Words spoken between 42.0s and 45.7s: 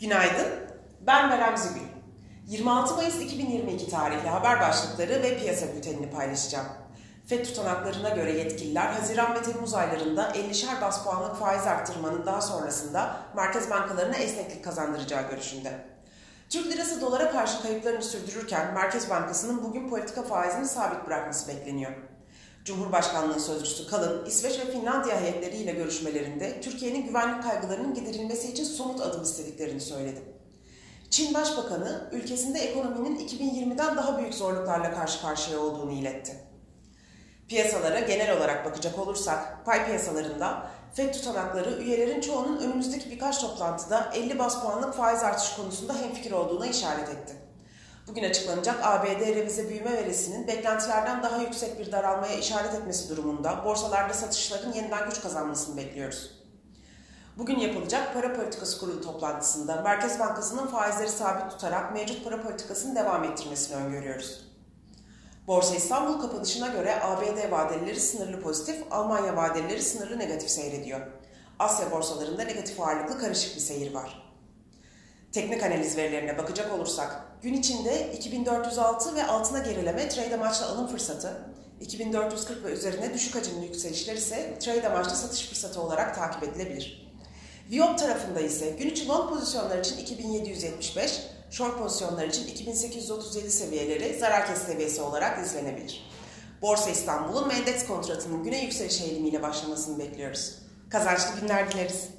çoğunun önümüzdeki birkaç toplantıda 50 bas puanlık faiz artışı